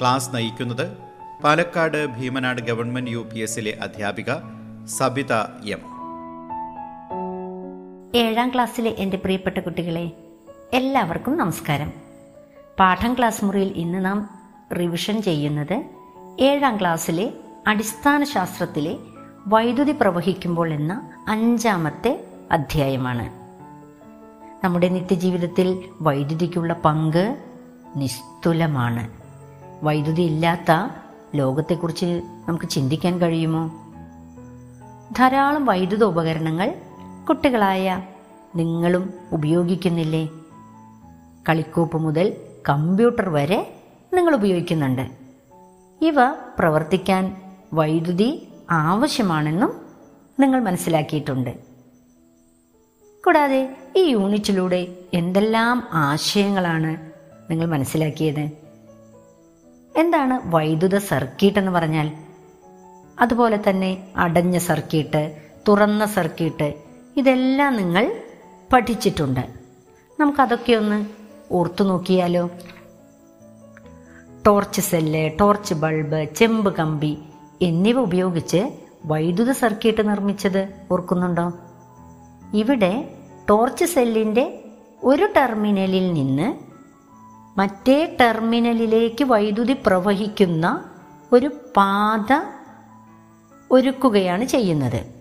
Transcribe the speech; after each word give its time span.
Class 0.00 0.34
നയിക്കുന്നത് 0.34 0.98
Palakkad 1.44 2.06
Bheemanad 2.06 2.62
government 2.62 3.10
U 3.10 3.18
P 3.18 3.38
എസിലെ 3.38 3.78
അധ്യാപിക 3.82 4.34
സബിത 4.86 5.32
എം. 5.64 5.78
ഏഴാം 8.14 8.54
ക്ലാസ്സിലെ 8.54 8.90
എന്റെ 8.90 9.16
പ്രിയപ്പെട്ട 9.16 9.58
കുട്ടികളെ 9.58 10.12
എല്ലാവർക്കും 10.72 11.36
നമസ്കാരം. 11.36 11.92
പാഠം 12.78 13.14
ക്ലാസ് 13.14 13.44
മുറിയിൽ 13.44 13.72
ഇന്ന് 13.72 14.04
നാം 14.04 14.30
റിവിഷൻ 14.76 15.22
ചെയ്യുന്നത് 15.22 15.84
ഏഴാം 16.40 16.80
ക്ലാസ്സിലെ 16.80 17.32
അടിസ്ഥാന 17.66 18.24
ശാസ്ത്രത്തിലെ 18.24 18.96
വൈദ്യുതി 19.46 19.92
പ്രവഹിക്കുമ്പോൾ 19.92 20.72
എന്ന 20.72 21.10
അഞ്ചാമത്തെ 21.28 22.24
അധ്യായമാണ്. 22.50 23.26
നമ്മുടെ 24.64 24.88
നിത്യജീവിതത്തിൽ 24.88 25.84
വൈദ്യുതിക്കുള്ള 26.00 26.72
പങ്ക് 26.72 27.36
നിസ്തുലമാണ്. 27.96 29.23
വൈദ്യുതി 29.82 30.22
ഇല്ലാത്ത 30.22 30.88
ലോകത്തെക്കുറിച്ച് 31.34 32.22
നമുക്ക് 32.48 32.68
ചിന്തിക്കാൻ 32.68 33.20
കഴിയുമോ? 33.20 33.66
ധാരാളം 35.16 35.66
വൈദ്യുത 35.66 36.04
ഉപകരണങ്ങൾ 36.04 36.74
കുട്ടികളായ 37.28 38.02
നിങ്ങളും 38.56 39.14
ഉപയോഗിക്കുന്നില്ലേ? 39.32 40.28
കളിക്കോപ്പ് 41.48 41.96
മുതൽ 41.96 42.36
കമ്പ്യൂട്ടർ 42.68 43.28
വരെ 43.28 43.74
നിങ്ങൾ 44.14 44.34
ഉപയോഗിക്കുന്നുണ്ട്. 44.34 45.08
ഇവ 46.00 46.30
പ്രവർത്തിക്കാൻ 46.58 47.36
വൈദ്യുതി 47.72 48.48
ആവശ്യമാണെന്നും 48.70 49.80
നിങ്ങൾ 50.40 50.60
മനസ്സിലാക്കിയിട്ടുണ്ട്. 50.60 51.58
കൂടാതെ 53.26 53.76
ഈ 53.96 54.00
യൂണിറ്റിലൂടെ 54.00 54.96
എന്തെല്ലാം 55.14 55.88
ആശയങ്ങളാണ് 55.92 57.12
നിങ്ങൾ 57.50 57.66
മനസ്സിലാക്കിയത്? 57.66 58.63
എന്താണ് 59.96 60.40
വൈദ്യുത 60.44 60.98
സർക്യൂട്ട് 60.98 61.58
എന്ന് 61.58 61.72
പറഞ്ഞാൽ? 61.72 62.12
അതുപോലെ 63.20 63.58
തന്നെ 63.68 64.08
അടഞ്ഞ 64.16 64.58
സർക്യൂട്ട് 64.58 65.36
തുറന്ന 65.68 66.06
സർക്യൂട്ട് 66.06 66.74
ഇതെല്ലാം 67.16 67.76
നിങ്ങൾ 67.76 68.22
പഠിച്ചിട്ടുണ്ട്. 68.72 69.40
നമുക്കതൊക്കെ 70.20 70.72
ഒന്ന് 70.72 71.06
ഓർത്തു 71.52 71.84
നോക്കിയാലോ? 71.84 72.50
ടോർച്ച് 74.46 74.80
സെല്ല് 74.80 75.38
ടോർച്ച് 75.40 75.74
ബൾബ് 75.74 76.34
ചെമ്പ് 76.34 76.76
കമ്പി 76.76 77.18
എന്നിവ 77.62 77.98
ഉപയോഗിച്ച് 77.98 78.70
വൈദ്യുത 79.04 79.50
സർക്യൂട്ട് 79.50 80.08
നിർമ്മിച്ചത് 80.08 80.68
ഓർക്കുന്നുണ്ടോ? 80.92 81.52
ഇവിടെ 82.54 83.10
ടോർച്ച് 83.50 83.84
സെല്ലിന്റെ 83.84 84.64
ഒരു 85.04 85.28
ടെർമിനലിൽ 85.36 86.12
നിന്ന് 86.12 86.73
മറ്റേ 87.56 88.16
ടെർമിനലിലേക്ക് 88.20 89.24
വൈദ്യുതി 89.24 89.76
പ്രവഹിക്കുന്ന 89.86 90.84
ഒരു 91.32 91.50
പാത 91.76 92.40
ഒരുക്കുകയാണ് 93.70 94.44
ചെയ്യുന്നത്. 94.44 95.14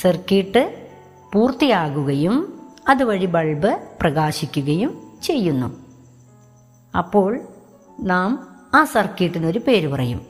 സർക്യൂട്ട് 0.00 0.88
പൂർത്തിയാകുകയും 1.32 2.60
അതുവഴി 2.88 3.26
ബൾബ് 3.26 3.78
പ്രകാശിക്കുകയും 4.00 5.18
ചെയ്യുന്നു. 5.22 5.84
അപ്പോൾ 6.98 7.40
നാം 8.00 8.56
ആ 8.74 8.84
സർക്യൂട്ടിനൊരു 8.84 9.58
പേര് 9.58 9.88
പറയും. 9.88 10.26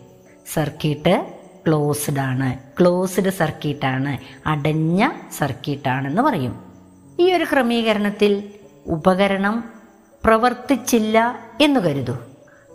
സർക്യൂട്ട് 0.52 1.38
ക്ലോസ്ഡ് 1.66 2.18
ആണ്. 2.18 2.58
ക്ലോസ്ഡ് 2.80 3.30
സർക്യൂട്ടാണ്. 3.30 4.18
അടഞ്ഞ 4.48 5.10
സർക്യൂട്ടാണെന്ന് 5.38 6.22
പറയും. 6.22 6.72
ഈ 7.20 7.32
ഒരു 7.32 7.46
ക്രമീകരണത്തിൽ 7.52 8.52
ഉപകരണം 8.86 9.77
പ്രവർത്തിച്ചില്ല 10.24 11.38
എന്ന് 11.60 11.80
കരുതൂ. 11.80 12.16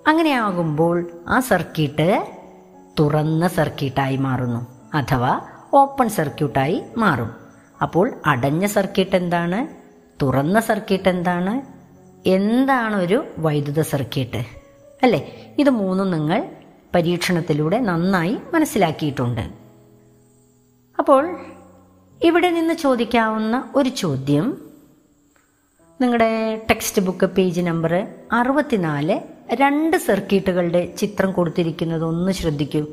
അങ്ങനെയാകുമ്പോൾ 0.08 1.12
ആ 1.28 1.40
സർക്യൂട്ട് 1.40 2.28
തുറന്ന 3.00 3.48
സർക്യൂട്ടായി 3.48 4.18
മാറുന്നു 4.18 4.68
അഥവാ 4.94 5.42
ഓപ്പൺ 5.74 6.10
സർക്യൂട്ടായി 6.10 6.84
മാറും. 6.98 7.32
അപ്പോൾ 7.82 8.14
അടഞ്ഞ 8.26 8.66
സർക്യൂട്ട് 8.66 9.16
എന്താണ്? 9.16 9.68
തുറന്ന 10.24 10.60
സർക്യൂട്ട് 10.60 11.10
എന്താണ്? 11.10 11.62
എന്താണ് 12.30 12.96
ഒരു 12.96 13.26
വൈദ്യുത 13.38 13.82
സർക്യൂട്ട്? 13.82 14.44
അല്ലേ? 15.04 15.54
ഇത് 15.60 15.70
മൂന്നും 15.70 16.12
നിങ്ങൾ 16.12 16.50
പരീക്ഷണത്തിലൂടെ 16.96 17.80
നന്നായി 17.80 18.38
മനസ്സിലാക്കിയിട്ടുണ്ട്. 18.54 19.42
അപ്പോൾ 21.00 21.38
ഇവിടെ 22.24 22.50
നിന്ന് 22.50 22.74
ചോദിക്കാവുന്ന 22.74 23.70
ഒരു 23.76 23.90
ചോദ്യം 23.90 24.73
നിങ്ങളുടെ 26.02 26.62
ടെക്സ്റ്റ് 26.70 27.02
ബുക്ക് 27.02 27.26
പേജ് 27.26 27.62
നമ്പർ 27.62 28.08
അറുപത്തിനാല് 28.32 29.20
രണ്ട് 29.54 29.98
സർക്യൂട്ടുകളുടെ 29.98 30.94
ചിത്രം 30.98 31.32
കൊടുത്തിരിക്കുന്നത് 31.32 32.04
ഒന്ന് 32.04 32.32
ശ്രദ്ധിക്കൂ. 32.32 32.86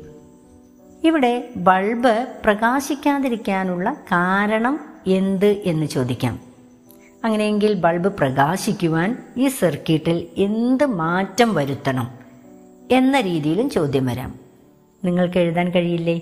ഇവിടെ 1.03 1.49
ബൾബ് 1.55 2.27
പ്രകാശിക്കാതിരിക്കാനുള്ള 2.45 3.93
കാരണം 3.93 4.79
എന്ത് 5.07 5.45
എന്ന് 5.45 5.85
ചോദിക്കാം. 5.85 6.39
അങ്ങനെയെങ്കിൽ 7.23 7.73
ബൾബ് 7.73 8.07
പ്രകാശിക്കുവാൻ 8.07 9.17
ഈ 9.37 9.47
സർക്യൂട്ടിൽ 9.47 10.27
എന്ത് 10.37 10.85
മാറ്റം 10.85 11.53
വരുത്തണം 11.53 12.11
എന്ന 12.91 13.21
രീതിയിലും 13.21 13.69
ചോദ്യം 13.69 14.05
വരാം. 14.05 14.39
നിങ്ങൾക്ക് 15.03 15.37
എഴുതാൻ 15.37 15.71
കഴിയില്ലേ? 15.71 16.17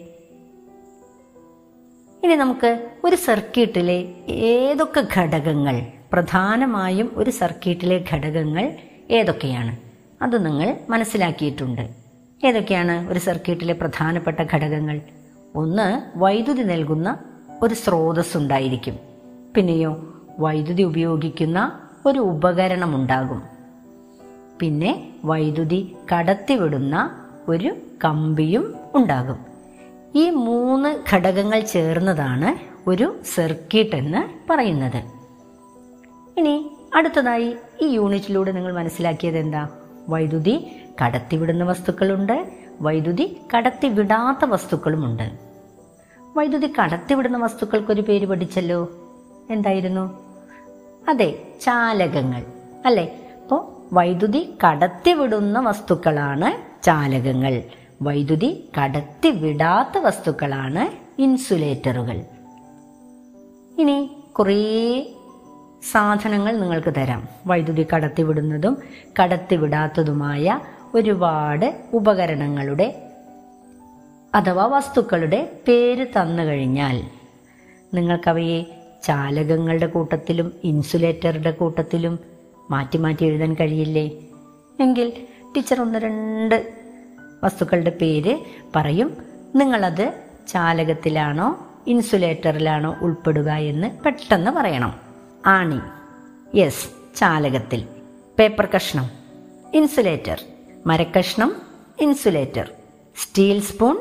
ഇനി 2.23 2.35
നമുക്ക് 2.35 2.90
ഒരു 3.03 3.16
സർക്യൂട്ടിലെ 3.16 4.16
ഏതൊക്കെ 4.28 5.07
ഘടകങ്ങൾ 5.17 5.81
പ്രധാനമായും 6.14 7.12
ഒരു 7.16 7.30
സർക്യൂട്ടിലെ 7.30 8.06
ഘടകങ്ങൾ 8.14 8.74
ഏതൊക്കെയാണ്? 9.12 9.78
അത് 10.24 10.46
നിങ്ങൾ 10.46 10.78
മനസ്സിലാക്കിയിട്ടുണ്ട്. 10.90 11.90
ഏതൊക്കെയാണ് 12.46 13.09
ഒരു 13.09 13.20
സർക്യൂട്ടിലെ 13.20 13.74
പ്രധാനപ്പെട്ട 13.74 14.40
ഘടകങ്ങൾ? 14.40 15.02
ഒന്ന് 15.56 16.18
വൈദ്യുതി 16.18 16.64
നൽകുന്ന 16.64 17.18
ഒരു 17.64 17.74
സ്രോതസ് 17.74 18.38
ഉണ്ടായിരിക്കും. 18.38 19.00
പിന്നെയോ 19.56 20.14
വൈദ്യുതി 20.40 20.84
ഉപയോഗിക്കുന്ന 20.84 21.80
ഒരു 22.06 22.20
ഉപകരണം 22.20 22.96
ഉണ്ടാകും. 22.96 23.44
പിന്നെ 24.59 25.09
വൈദ്യുതി 25.26 25.96
കടത്തിവിടുന്ന 26.14 27.26
ഒരു 27.47 27.76
കമ്പിയും 28.06 28.76
ഉണ്ടാകും. 28.96 29.46
ഈ 30.16 30.30
മൂന്ന് 30.30 31.00
ഘടകങ്ങൾ 31.14 31.59
ചേർന്നതാണ് 31.59 32.80
ഒരു 32.90 33.16
സർക്യൂട്ട് 33.36 33.96
എന്ന് 33.96 34.52
പറയുന്നത്. 34.52 35.19
ഇനി 36.40 36.72
അടുത്തതായി 36.96 37.56
ഈ 37.82 37.88
യൂണിറ്റിലൂടെ 37.88 38.52
നിങ്ങൾ 38.52 38.76
മനസ്സിലാക്കിയത് 38.76 39.38
എന്താ? 39.38 39.70
വൈദ്യുതി 40.10 40.82
കടത്തിവിടുന്ന 41.06 41.64
വസ്തുക്കളുണ്ട് 41.64 42.54
വൈദ്യുതി 42.82 43.42
കടത്തിവിടാത്ത 43.58 44.46
വസ്തുക്കളുമുണ്ട്. 44.46 45.32
വൈദ്യുതി 46.38 46.74
കടത്തിവിടുന്ന 46.82 47.38
വസ്തുക്കൾക്കൊരു 47.38 48.02
പേര് 48.02 48.26
പഠിച്ചല്ലോ. 48.26 48.90
എന്തായിരുന്നു? 49.50 50.20
അതെ 51.10 51.48
ചാലകങ്ങൾ. 51.62 52.44
അല്ലേ? 52.86 53.20
അപ്പോൾ 53.42 53.96
വൈദ്യുതി 53.96 54.54
കടത്തിവിടുന്ന 54.68 55.59
വസ്തുക്കളാണ് 55.59 56.84
ചാലകങ്ങൾ. 56.84 57.64
വൈദ്യുതി 58.02 58.70
കടത്തിവിടാത്ത 58.78 59.97
വസ്തുക്കളാണ് 59.97 61.22
ഇൻസുലേറ്ററുകൾ. 61.22 62.24
ഇനി 63.82 64.12
കുറേ 64.40 65.06
സാധനങ്ങൾ 65.91 66.58
നിങ്ങൾക്ക് 66.58 66.93
തരാം. 66.97 67.28
വൈദ്യുതി 67.46 67.87
കടത്തിവിടുന്നതും 67.96 68.78
കടത്തിവിടാത്തതുമായ 69.22 70.59
ഒരുപാട് 70.93 71.81
ഉപകരണങ്ങളുടെ 71.93 73.11
അഥവാ 74.35 74.66
വസ്തുക്കളുടെ 74.66 75.59
പേര് 75.67 76.08
തന്നു 76.08 76.43
കഴിഞ്ഞാൽ 76.43 77.03
നിങ്ങൾക്കവയെ 77.93 78.64
ചാലകങ്ങളുടെ 79.03 79.87
കൂട്ടത്തിലും 79.87 80.53
ഇൻസുലേറ്ററുടെ 80.64 81.52
കൂട്ടത്തിലും 81.52 82.20
മാറ്റി 82.70 82.97
മാറ്റി 82.97 83.25
എഴുതാൻ 83.25 83.53
കഴിയില്ലേ? 83.53 84.11
എങ്കിൽ 84.79 85.14
ടീച്ചർ 85.55 85.82
ഒന്ന് 85.82 85.99
രണ്ട് 85.99 86.73
വസ്തുക്കളുടെ 87.43 87.90
പേര് 87.90 88.37
പറയും. 88.75 89.17
നിങ്ങളത് 89.55 90.14
ചാലകത്തിലാണോ 90.47 91.67
ഇൻസുലേറ്ററിലാണോ 91.87 92.96
ഉൾപ്പെടുക 93.02 93.49
എന്ന് 93.49 94.03
പെട്ടെന്ന് 94.05 94.52
പറയണം. 94.52 95.09
ആണി. 95.46 95.80
യെസ് 96.58 97.18
ചാലകത്തിൽ. 97.18 97.86
പേപ്പർ 98.40 98.68
കഷ്ണം. 98.76 99.09
ഇൻസുലേറ്റർ 99.74 100.44
മരക്കഷ്ണം 100.88 101.56
ഇൻസുലേറ്റർ 102.00 102.72
സ്റ്റീൽ 103.18 103.62
സ്പൂൺ 103.62 103.97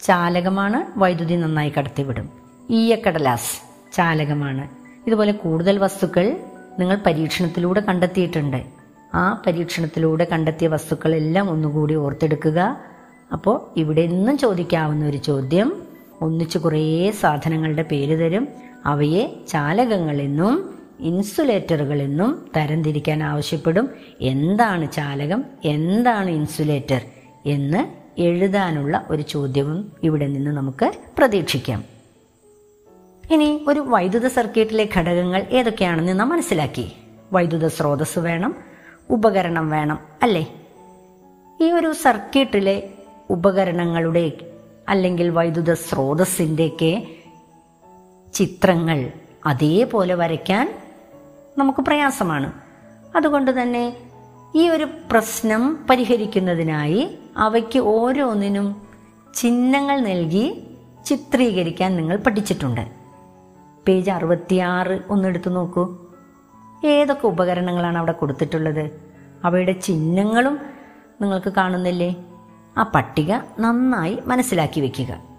ചാലകമാണ് 0.00 0.98
വൈദ്യുതി 0.98 1.34
നന്നായി 1.34 1.72
കടത്തിവിടും. 1.78 2.30
ഈയക്കടലാസ് 2.70 3.60
ചാലകമാണ്. 3.96 4.68
ഇതുപോലെ 5.06 5.32
കൂടുതൽ 5.32 5.78
വസ്തുക്കൾ 5.78 6.36
നിങ്ങൾ 6.78 6.98
പരീക്ഷണത്തിലൂടെ 7.06 7.80
കണ്ടെത്തിയിട്ടുണ്ട്. 7.80 8.62
ആ 9.14 9.42
പരീക്ഷണത്തിലൂടെ 9.46 10.24
കണ്ടെത്തിയ 10.32 10.68
വസ്തുക്കളെല്ലാം 10.68 11.50
ഒന്നുകൂടി 11.50 11.94
ഓർത്തെടുക്കുക. 11.94 12.76
അപ്പോൾ 13.32 13.78
ഇവിടെ 13.78 14.06
നിന്നും 14.06 14.38
ചോദിക്കാവുന്ന 14.38 15.06
ഒരു 15.06 15.16
ചോദ്യം. 15.16 15.82
ഒന്നിച്ച് 16.20 16.58
കുറേ 16.58 17.10
സാധനങ്ങളുടെ 17.10 17.82
പേര് 17.82 18.18
തരും. 18.18 18.48
അവയെ 18.84 19.34
ചാലകങ്ങളെന്നും 19.48 20.78
ഇൻസുലേറ്ററുകളെന്നും 21.00 22.50
തരംതിരിക്കാൻ 22.56 23.22
ആവശ്യപ്പെടും. 23.22 23.90
എന്താണ് 24.20 24.92
ചാലകം? 24.92 25.44
എന്താണ് 25.64 26.30
ഇൻസുലേറ്റർ? 26.30 27.00
എന്ന് 27.46 27.86
എഴുതാനുള്ള 28.20 29.06
ഒരു 29.10 29.22
ചോദ്യവും 29.22 29.92
ഇവിടെ 30.02 30.26
നിന്ന് 30.26 30.50
നമുക്ക് 30.50 30.92
പ്രതീക്ഷിക്കാം. 31.18 31.84
ഇനി 33.30 33.64
ഒരു 33.68 33.80
വൈദ്യുത 33.80 34.26
സർക്യൂട്ടിലെ 34.26 34.88
ഘടകങ്ങൾ 34.96 35.46
ഏതൊക്കെയാണെന്ന് 35.50 36.20
നാം 36.20 36.28
മനസ്സിലാക്കി. 36.28 36.92
വൈദ്യുത 37.32 37.66
സ്രോതസ് 37.66 38.18
വേണം 38.18 38.54
ഉപകരണം 39.10 39.70
വേണം 39.70 39.98
അല്ലേ? 40.22 40.54
ഈ 41.60 41.72
ഒരു 41.72 41.92
സർക്യൂട്ടിലെ 41.92 42.90
ഉപകരണങ്ങളുടെ 43.30 44.32
അല്ലെങ്കിൽ 44.88 45.30
വൈദ്യുത 45.30 45.72
സ്രോതസ്സിന്റെയൊക്കെ 45.72 47.06
ചിത്രങ്ങൾ 48.34 49.12
അതേപോലെ 49.46 50.14
വരയ്ക്കാൻ 50.14 50.82
നമുക്ക് 51.58 51.80
പ്രയാസമാണ്. 51.80 52.52
അതുകൊണ്ട് 53.16 53.62
തന്നെ 53.62 53.96
ഈ 54.56 54.68
ഒരു 54.68 54.88
പ്രശ്നം 55.10 55.86
പരിഹരിക്കുന്നതിനായി 55.90 57.18
അവയ്ക്ക് 57.36 57.78
ഓരോന്നിനും 57.78 58.82
ചിഹ്നങ്ങൾ 59.34 60.00
നൽകി 60.00 60.66
ചിത്രീകരിക്കാൻ 61.06 61.96
നിങ്ങൾ 61.96 62.16
പഠിച്ചിട്ടുണ്ട്. 62.16 62.88
പേജ് 63.88 64.10
അറുപത്തിയാറ് 64.10 65.00
ഒന്നെടുത്തു 65.08 65.50
നോക്കൂ. 65.50 65.96
ഏതൊക്കെ 66.84 67.26
ഉപകരണങ്ങളാണ് 67.26 67.98
അവിടെ 67.98 68.12
കൊടുത്തിട്ടുള്ളത്? 68.12 68.90
അവയുടെ 69.44 69.72
ചിഹ്നങ്ങളും 69.72 70.60
നിങ്ങൾക്ക് 71.20 71.52
കാണുന്നില്ലേ? 71.52 72.14
ആ 72.78 72.82
പട്ടിക 72.94 73.34
നന്നായി 73.60 74.18
മനസ്സിലാക്കി 74.26 74.80
വെക്കുക. 74.80 75.33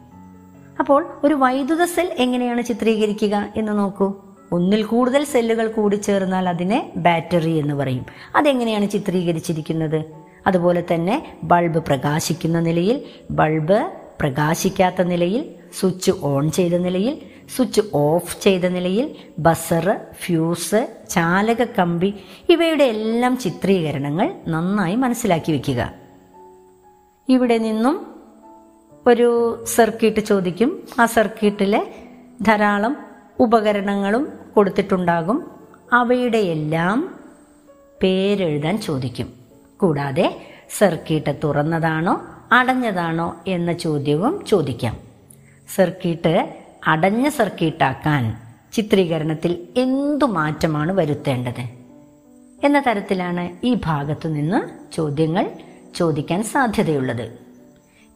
അപ്പോൾ 0.79 1.19
ഒരു 1.23 1.33
വൈദ്യുത 1.33 1.83
സെൽ 1.83 2.15
എങ്ങനെയാണ് 2.17 2.63
ചിത്രീകരിക്കുക 2.63 3.53
എന്ന് 3.55 3.71
നോക്കൂ. 3.71 4.13
ഒന്നിൽ 4.51 4.83
കൂടുതൽ 4.83 5.25
സെല്ലുകൾ 5.25 5.67
കൂടി 5.67 5.95
ചേർന്നാൽ 5.95 6.49
അതിനെ 6.49 6.93
ബാറ്ററി 6.95 7.51
എന്ന് 7.51 7.73
പറയും. 7.73 8.05
അതെങ്ങനെയാണ് 8.35 8.89
ചിത്രീകരിച്ചിരിക്കുന്നത്? 8.89 10.05
അതുപോലെ 10.47 10.83
തന്നെ 10.93 11.37
ബൾബ് 11.43 11.79
പ്രകാശിക്കുന്ന 11.79 12.59
നിലയിൽ 12.59 13.01
ബൾബ് 13.31 13.91
പ്രകാശിക്കാത്ത 14.21 15.01
നിലയിൽ 15.01 15.55
സ്വിച്ച് 15.79 16.11
ഓൺ 16.11 16.51
ചെയ്ത 16.51 16.73
നിലയിൽ 16.73 17.21
സ്വിച്ച് 17.55 17.81
ഓഫ് 17.93 18.43
ചെയ്ത 18.43 18.65
നിലയിൽ 18.65 19.15
ബസർ 19.39 19.99
ഫ്യൂസ് 20.13 20.87
ചാലക 21.09 21.63
കമ്പി 21.63 22.13
ഇവയുടെ 22.49 22.83
എല്ലാം 22.83 23.37
ചിത്രീകരണങ്ങൾ 23.37 24.33
നന്നായി 24.47 24.95
മനസ്സിലാക്കി 24.95 25.51
വയ്ക്കുക 25.51 25.93
ഇവിടെ 27.29 27.57
നിന്നും 27.57 28.14
ഒരു 29.07 29.63
സർക്യൂട്ട് 29.65 30.19
ചോദിക്കും. 30.19 30.83
ആ 30.99 31.05
സർക്യൂട്ടിലെ 31.05 31.95
ധാരാളം 32.41 32.97
ഉപകരണങ്ങളും 33.39 34.33
കൊടുത്തിട്ടുണ്ടാകും. 34.55 35.51
അവയുടെ 35.93 36.37
എല്ലാം 36.37 37.19
പേരെഴുതാൻ 38.03 38.81
ചോദിക്കും. 38.81 39.33
കൂടാതെ 39.81 40.41
സർക്യൂട്ട് 40.77 41.39
തുറന്നതാണോ 41.43 42.21
അടഞ്ഞതാണോ 42.51 43.35
എന്ന 43.47 43.73
ചോദ്യവും 43.73 44.45
ചോദിക്കാം. 44.45 44.97
സർക്യൂട്ട് 45.75 46.55
അടഞ്ഞ 46.87 47.29
സർക്യൂട്ടാക്കാൻ 47.29 48.41
ചിത്രീകരണത്തിൽ 48.73 49.67
എന്തു 49.77 50.25
മാറ്റമാണ് 50.25 50.91
വരുത്തേണ്ടത്? 50.91 51.61
എന്ന 52.63 52.83
തരത്തിലാണ് 52.87 53.65
ഈ 53.65 53.77
ഭാഗത്തു 53.85 54.27
നിന്ന് 54.27 54.93
ചോദ്യങ്ങൾ 54.93 55.51
ചോദിക്കാൻ 55.95 56.43
സാധ്യതയുള്ളത്. 56.43 57.44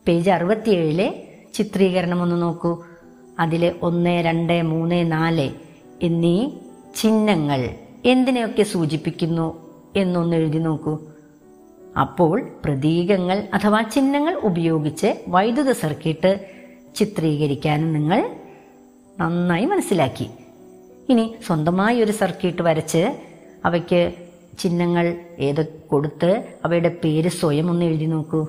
പേജ് 0.09 0.29
അറുപത്തിയേഴിലെ 0.29 1.23
ചിത്രീകരണം 1.53 2.21
ഒന്ന് 2.21 2.41
നോക്കൂ. 2.41 2.83
അതിലെ 3.39 3.75
ഒന്ന് 3.81 4.09
രണ്ട് 4.09 4.61
മൂന്ന് 4.61 5.11
നാല് 5.11 5.49
എന്നീ 6.01 6.49
ചിഹ്നങ്ങൾ 6.95 7.69
എന്തിനെയൊക്കെ 8.05 8.63
സൂചിപ്പിക്കുന്നു 8.63 9.69
എന്നൊന്ന് 9.95 10.35
എഴുതി 10.35 10.57
നോക്കൂ. 10.57 10.99
അപ്പോൾ 11.99 12.47
പ്രതീകങ്ങൾ 12.65 13.47
അഥവാ 13.53 13.81
ചിഹ്നങ്ങൾ 13.81 14.33
ഉപയോഗിച്ച് 14.33 15.15
വൈദ്യുത 15.27 15.71
സർക്യൂട്ട് 15.71 16.49
ചിത്രീകരിക്കാനും 16.95 17.93
നിങ്ങൾ 17.93 18.35
നന്നായി 19.19 19.65
മനസ്സിലാക്കി. 19.65 20.29
ഇനി 21.09 21.35
സ്വന്തമായി 21.45 22.01
ഒരു 22.01 22.11
സർക്യൂട്ട് 22.11 22.61
വരച്ച് 22.61 23.15
അവയ്ക്ക് 23.65 24.13
ചിഹ്നങ്ങൾ 24.59 25.19
ഏതൊക്കെ 25.39 25.87
കൊടുത്ത് 25.87 26.43
അവയുടെ 26.65 26.97
പേര് 27.03 27.29
സ്വയം 27.29 27.69
ഒന്ന് 27.69 27.85
എഴുതി 27.85 28.05
നോക്കൂ. 28.05 28.47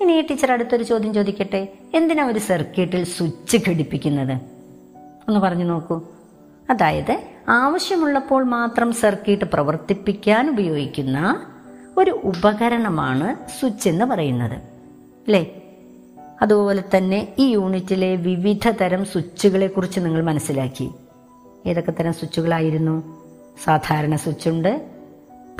ഇനി 0.00 0.12
ഈ 0.12 0.20
ടീച്ചർ 0.20 0.52
അടുത്തൊരു 0.52 0.82
ചോദ്യം 0.82 1.14
ചോദിക്കട്ടെ? 1.14 1.68
എന്തിനാ 1.94 2.24
ഒരു 2.24 2.38
സർക്യൂട്ടിൽ 2.38 3.04
സ്വിച്ച് 3.04 3.58
ഘടിപ്പിക്കുന്നത്? 3.68 4.32
ഒന്ന് 5.28 5.40
പറഞ്ഞു 5.40 5.64
നോക്കൂ. 5.64 6.02
അതായത് 6.70 7.22
ആവശ്യമുള്ളപ്പോൾ 7.48 8.44
മാത്രം 8.44 8.92
സർക്യൂട്ട് 8.92 9.44
പ്രവർത്തിപ്പിക്കാൻ 9.44 10.50
ഉപയോഗിക്കുന്ന 10.50 11.46
ഒരു 11.98 12.10
ഉപകരണമാണ് 12.10 13.36
സ്വിച്ച് 13.60 13.88
എന്ന് 13.88 14.04
പറയുന്നത്. 14.04 14.52
അല്ലേ? 14.52 15.62
അതുപോലെ 16.42 16.84
തന്നെ 16.96 17.34
ഈ 17.38 17.50
യൂണിറ്റിലെ 17.50 18.14
വിവിധ 18.14 18.70
തരം 18.70 19.04
സ്വിച്ചുകളെ 19.04 19.66
കുറിച്ച് 19.66 20.00
നിങ്ങൾ 20.00 20.22
മനസ്സിലാക്കി. 20.22 20.90
ഏതൊക്കെ 21.66 21.90
തരം 21.90 22.12
സ്വിച്ചുകളായിരുന്നു? 22.12 23.24
സാധാരണ 23.64 24.16
സ്വിച്ചുണ്ട്. 24.16 24.90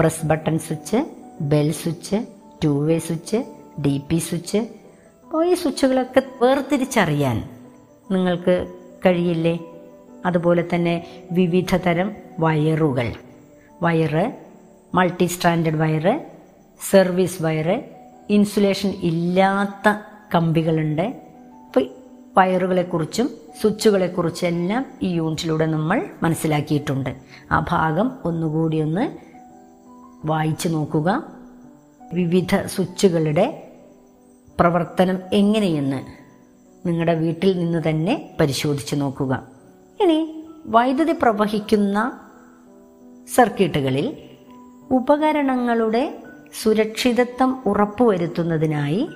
Press 0.01 0.27
button 0.27 0.59
switch 0.59 1.05
bell 1.41 1.73
switch 1.73 2.17
two 2.65 2.85
way 2.87 2.99
switch 2.99 3.45
D 3.81 4.03
P 4.11 4.17
switch 4.17 4.59
അപ്പോൾ 5.25 5.47
ഈ 5.47 5.55
സ്വിച്ചുകളൊക്കെ 5.55 6.23
വേർതിരിച്ചറിയാൻ 6.43 7.49
നിങ്ങൾക്ക് 8.11 8.75
കഴിയില്ലേ? 9.07 9.59
അതുപോലെ 10.27 10.65
തന്നെ 10.75 11.25
വിവിധ 11.33 11.77
തരം 11.77 12.17
വയറുകൾ. 12.39 13.13
Wire 13.83 14.33
multi 14.95 15.25
standard 15.25 15.79
wire 15.79 16.27
service 16.91 17.43
wire 17.43 17.85
insulation 18.31 18.89
ഇല്ലാത്ത 18.89 19.99
കമ്പികളുണ്ട്. 20.35 21.23
അപ്പോൾ 21.67 21.87
വയറുകളെക്കുറിച്ചും 22.37 23.31
സ്വിച്ചുകളെക്കുറിച്ചെല്ലാം 23.61 24.87
ഈ 25.03 25.09
യൂണിറ്റിലൂടെ 25.09 25.67
നമ്മൾ 25.67 26.07
മനസ്സിലാക്കിയിട്ടുണ്ട്. 26.23 27.17
ആ 27.53 27.67
ഭാഗം 27.69 28.11
ഒന്നുകൂടി 28.25 28.81
ഒന്ന് 28.81 29.19
വായിച്ചു 30.25 30.69
നോക്കുക. 30.69 31.23
വിവിധ 32.13 32.67
സ്വിച്ചുകളുടെ 32.67 33.71
പ്രവർത്തനം 34.61 35.19
എങ്ങനെയെന്ന് 35.33 36.25
നിങ്ങളുടെ 36.89 37.15
വീട്ടിൽ 37.15 37.59
നിന്ന് 37.59 37.83
തന്നെ 37.89 38.37
പരിശോധിച്ച് 38.41 38.97
നോക്കുക. 38.97 39.49
ഇനി 40.01 40.45
വൈദ്യുതി 40.67 41.13
പ്രവഹിക്കുന്ന 41.13 42.21
സർക്യൂട്ടുകളിൽ 43.35 44.17
ഉപകരണങ്ങളുടെ 44.91 46.23
സുരക്ഷിതത്വം 46.63 47.63
ഉറപ്പുവരുത്തുന്നതിനായി 47.67 49.09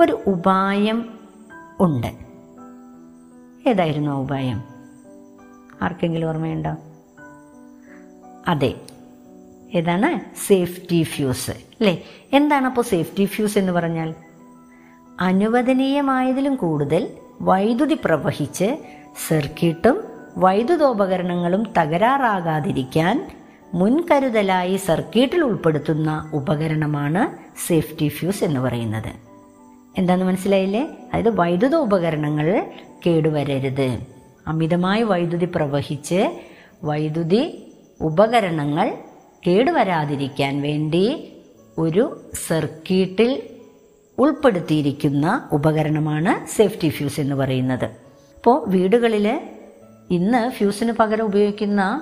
ഒരു 0.00 0.18
ഉപായം 0.26 1.18
ഉണ്ട്. 1.80 2.06
ഏതായിരുന്നു 3.68 4.10
ആ 4.10 4.14
ഉപായം? 4.14 4.64
ആർക്കെങ്കിലും 5.82 6.28
ഓർമ്മയുണ്ടോ? 6.28 6.70
അതെ. 8.48 8.80
ഏതാണ്? 9.76 10.38
സേഫ്റ്റി 10.46 11.02
ഫ്യൂസ് 11.02 11.50
അല്ലേ 11.50 12.04
എന്താണ് 12.32 12.66
അപ്പോൾ 12.66 12.82
സേഫ്റ്റി 12.82 13.24
ഫ്യൂസ് 13.24 13.58
എന്ന് 13.58 13.72
പറഞ്ഞാൽ? 13.72 14.14
അനുവദനീയമായതിലും 15.20 16.56
കൂടുതൽ 16.56 17.08
വൈദ്യുതി 17.40 17.96
പ്രവഹിച്ച് 18.04 18.76
സർക്യൂട്ടും 19.28 20.04
വൈദ്യുതോപകരണങ്ങളും 20.36 21.62
തകരാറാകാതിരിക്കാൻ 21.78 23.30
മുൻകരുതലായി 23.74 24.76
സർക്യൂട്ടിൽ 24.76 25.40
ഉൾപ്പെടുത്തുന്ന 25.40 26.30
ഉപകരണമാണ് 26.34 27.22
സേഫ്റ്റി 27.66 28.08
ഫ്യൂസ് 28.08 28.44
എന്ന് 28.44 28.60
പറയുന്നത്. 28.60 29.12
എന്താന്ന് 29.98 30.24
മനസ്സിലായില്ലേ? 30.24 30.82
അതായത് 30.82 31.36
വൈദ്യുത 31.36 31.74
ഉപകരണങ്ങൾ 31.74 32.70
കേടുവരരുത്. 33.06 33.98
അമിതമായി 34.46 35.02
വൈദ്യുതി 35.02 35.48
പ്രവഹിച്ച് 35.56 36.30
വൈദ്യുതി 36.84 37.42
ഉപകരണങ്ങൾ 38.00 38.98
കേടുവരാതിരിക്കാൻ 39.46 40.62
വേണ്ടി 40.62 41.32
ഒരു 41.78 42.20
സർക്യൂട്ടിൽ 42.46 43.42
ഉൾപ്പെടുത്തിയിരിക്കുന്ന 44.18 45.48
ഉപകരണമാണ് 45.52 46.46
സേഫ്റ്റി 46.46 46.88
ഫ്യൂസ് 46.88 47.20
എന്ന് 47.20 47.34
പറയുന്നത്. 47.34 47.84
അപ്പോൾ 48.36 48.68
വീടുകളിൽ 48.68 49.40
ഇന്ന് 50.10 50.50
ഫ്യൂസിന് 50.50 50.92
പകരം 50.92 51.24
ഉപയോഗിക്കുന്ന 51.24 52.00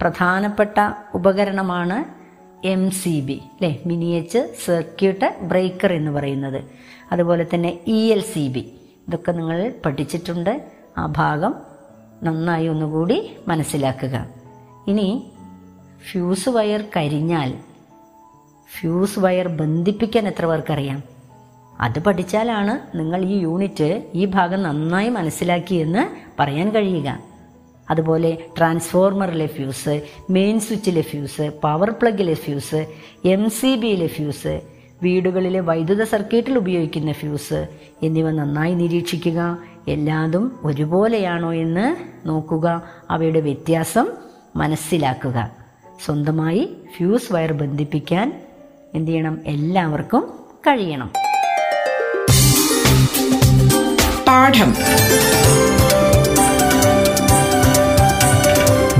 പ്രധാനപ്പെട്ട 0.00 0.78
ഉപകരണമാണ് 1.14 2.20
എം 2.66 2.90
സി 2.90 3.20
ബി 3.20 3.32
അല്ലേ 3.32 3.82
മിനിയേച്ചർ 3.86 4.48
സർക്യൂട്ട് 4.64 5.36
ബ്രേക്കർ 5.42 5.92
എന്ന് 5.92 6.10
പറയുന്നത്. 6.10 6.64
അതുപോലെ 7.12 7.46
തന്നെ 7.54 7.80
ഇ 7.86 8.12
എൽ 8.12 8.20
സി 8.20 8.48
ബി 8.48 8.72
ഇതൊക്കെ 9.08 9.32
നിങ്ങൾ 9.32 9.74
പഠിച്ചിട്ടുണ്ട്. 9.86 10.62
ആ 10.98 11.06
ഭാഗം 11.06 11.54
നന്നായി 12.22 12.68
ഒന്നുകൂടി 12.68 13.30
മനസ്സിലാക്കുക. 13.48 14.26
ഇനി 14.88 15.29
ഫ്യൂസ് 16.08 16.48
വയർ 16.48 16.84
കരിഞ്ഞാൽ 16.96 17.54
ഫ്യൂസ് 18.80 19.18
വയർ 19.18 19.48
ബന്ധിപ്പിക്കാൻ 19.48 20.28
എത്ര 20.28 20.46
പേർക്കറിയാം? 20.46 21.02
അത് 21.80 22.02
പഠിച്ചാലാണ് 22.02 22.98
നിങ്ങൾ 22.98 23.24
ഈ 23.24 23.38
യൂണിറ്റ് 23.38 24.02
ഈ 24.14 24.24
ഭാഗം 24.24 24.62
നന്നായി 24.62 25.08
മനസ്സിലാക്കിയെന്ന് 25.08 26.08
പറയാൻ 26.40 26.70
കഴിയുക. 26.70 27.18
അതുപോലെ 27.90 28.38
ട്രാൻസ്ഫോർമറിലെ 28.58 29.46
ഫ്യൂസ് 29.46 30.02
മെയിൻ 30.30 30.60
സ്വിച്ചിലെ 30.60 31.00
ഫ്യൂസ് 31.00 31.52
പവർ 31.62 31.90
പ്ലഗിലെ 31.90 32.34
ഫ്യൂസ് 32.34 32.86
എം 33.24 33.50
സി 33.50 33.76
ബിയിലെ 33.76 34.06
ഫ്യൂസ് 34.06 34.60
വീടുകളിലെ 35.02 35.60
വൈദ്യുത 35.60 36.02
സർക്യൂട്ടിൽ 36.02 36.58
ഉപയോഗിക്കുന്ന 36.58 37.12
ഫ്യൂസ് 37.12 37.66
എന്നിവ 38.02 38.30
നന്നായി 38.30 38.74
നിരീക്ഷിക്കുക. 38.74 39.58
എല്ലാതും 39.88 40.60
ഒരുപോലെയാണോ 40.64 41.54
എന്ന് 41.54 41.96
നോക്കുക. 42.28 42.82
അവയുടെ 43.10 43.40
വ്യത്യാസം 43.40 44.08
മനസ്സിലാക്കുക. 44.56 45.59
സ്വന്തമായി 46.04 46.68
ഫ്യൂസ് 46.96 47.32
വയർ 47.32 47.52
ബന്ധിപ്പിക്കാൻ 47.52 48.42
എന്ത് 48.94 49.10
ചെയ്യണം? 49.10 49.38
എല്ലാവർക്കും 49.46 50.32
കഴിയണം. 50.66 51.10
പാഠം. 54.28 54.74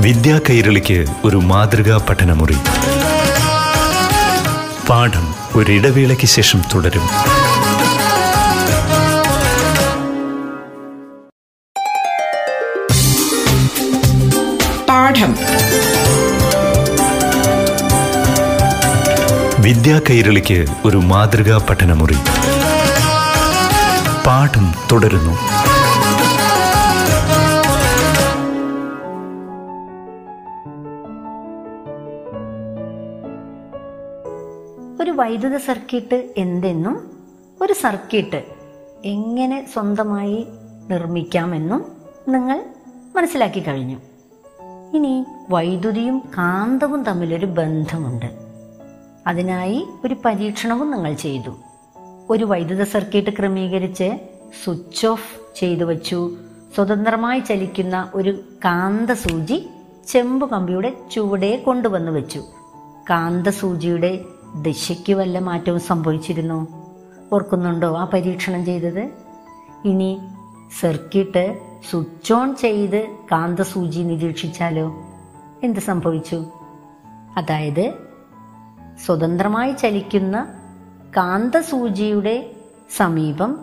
വിദ്യാ 0.01 0.39
കൈരളിക്ക് 0.49 1.05
ഒരു 1.23 1.37
മാതൃകാ 1.37 2.05
പഠനമുറി. 2.09 2.57
പാഠം 4.89 5.33
ഒരിടവേളയ്ക്ക് 5.55 6.25
ശേഷം 6.25 6.61
തുടരും. 6.75 7.07
പാഠം. 14.89 15.50
വിദ്യാ 19.61 20.01
കൈരളിക്ക് 20.09 20.65
ഒരു 20.85 20.97
മാതൃകാ 20.97 21.67
പഠനമുറി. 21.69 22.13
പാഠം 24.27 24.73
തുടരുന്നു. 24.91 25.31
ഒരു 35.01 35.11
വൈദ്യുത 35.11 35.57
സർക്യൂട്ട് 35.57 36.33
എന്തെന്നും 36.37 37.11
ഒരു 37.61 37.73
സർക്യൂട്ട് 37.73 38.43
എങ്ങനെ 39.05 39.69
സ്വന്തമായി 39.73 40.47
നിർമ്മിക്കാമെന്നും 40.89 41.85
നിങ്ങൾ 42.27 42.63
മനസ്സിലാക്കി 43.15 43.59
കഴിഞ്ഞു. 43.59 43.97
ഇനി 44.93 45.25
വൈദ്യുതിയും 45.49 46.19
കാന്തവും 46.37 47.03
തമ്മിലൊരു 47.03 47.45
ബന്ധമുണ്ട്. 47.45 48.40
അതിനായി 49.27 49.87
ഒരു 50.05 50.15
പരീക്ഷണവും 50.25 50.91
നിങ്ങൾ 50.91 51.13
ചെയ്തു. 51.13 51.55
ഒരു 52.29 52.43
വൈദ്യുത 52.43 52.83
സർക്യൂട്ട് 52.83 53.29
ക്രമീകരിച്ച് 53.29 54.19
സ്വിച്ച് 54.63 55.07
ഓഫ് 55.07 55.59
ചെയ്തു 55.59 55.83
വച്ചു. 55.83 56.37
സ്വതന്ത്രമായി 56.75 57.39
ചലിക്കുന്ന 57.39 58.11
ഒരു 58.15 58.43
കാന്തസൂചി 58.65 59.69
ചെമ്പ് 60.07 60.49
കമ്പിയുടെ 60.49 60.93
ചുവടെ 61.11 61.55
കൊണ്ടുവന്ന് 61.55 62.11
വെച്ചു. 62.11 62.43
കാന്തസൂചിയുടെ 63.09 64.25
ദിശയ്ക്ക് 64.61 65.13
വല്ല 65.13 65.39
മാറ്റവും 65.39 65.79
സംഭവിച്ചിരുന്നു? 65.79 66.67
ഓർക്കുന്നുണ്ടോ 67.33 67.97
ആ 67.97 68.03
പരീക്ഷണം 68.03 68.65
ചെയ്തത്? 68.65 69.09
ഇനി 69.85 70.19
സർക്യൂട്ട് 70.79 71.59
സ്വിച്ച് 71.89 72.33
ഓൺ 72.33 72.55
ചെയ്ത് 72.55 73.07
കാന്തസൂചി 73.31 73.99
നിരീക്ഷിച്ചാലോ? 73.99 74.95
എന്ത് 75.63 75.79
സംഭവിച്ചു? 75.79 76.45
അതായത് 77.37 78.10
സ്വതന്ത്രമായി 79.05 79.71
ചലിക്കുന്ന 79.71 80.53
കാന്തസൂചിയുടെ 81.17 82.51
സമീപം 82.95 83.59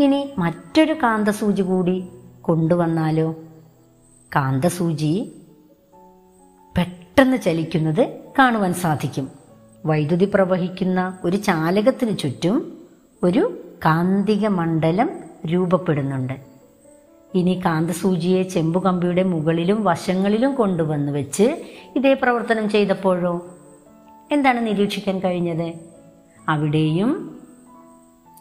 ഇനി 0.00 0.30
മറ്റൊരു 0.38 0.92
കാന്തസൂചി 0.92 1.62
കൂടി 1.62 2.08
കൊണ്ടുവന്നാലോ? 2.42 3.34
കാന്തസൂചി 4.36 5.32
പെട്ടെന്ന് 6.78 7.36
ചലിക്കുന്നത് 7.36 8.20
കാണുവാൻ 8.38 8.74
സാധിക്കും. 8.74 9.28
വൈദ്യുതി 9.86 10.30
പ്രവഹിക്കുന്ന 10.34 11.18
ഒരു 11.24 11.36
ചാലകത്തിന് 11.36 12.18
ചുറ്റും 12.18 12.78
ഒരു 13.22 13.58
കാന്തിക 13.84 14.48
മണ്ഡലം 14.48 15.10
രൂപപ്പെടുന്നുണ്ട്. 15.46 16.32
ഇനി 17.34 17.62
കാന്തസൂചിയെ 17.64 18.42
ചെമ്പുകമ്പിയുടെ 18.42 19.22
മുകളിലും 19.22 19.84
വശങ്ങളിലും 19.84 20.54
കൊണ്ടുവന്ന് 20.54 21.12
വെച്ച് 21.12 21.62
ഇതേ 21.96 22.14
പ്രവർത്തനം 22.14 22.70
ചെയ്തപ്പോഴോ? 22.70 23.57
എന്താണ് 24.30 24.66
നിരീക്ഷിക്കാൻ 24.66 25.18
കഴിഞ്ഞത്? 25.18 25.72
അവിടെയും 26.48 27.38